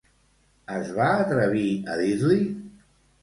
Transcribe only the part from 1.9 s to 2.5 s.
a dir-li?